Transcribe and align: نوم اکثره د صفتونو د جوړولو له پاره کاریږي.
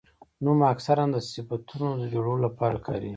نوم 0.43 0.59
اکثره 0.73 1.05
د 1.11 1.15
صفتونو 1.31 1.89
د 2.01 2.03
جوړولو 2.13 2.43
له 2.45 2.49
پاره 2.57 2.79
کاریږي. 2.85 3.09